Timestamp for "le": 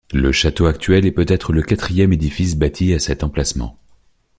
0.15-0.31, 1.53-1.61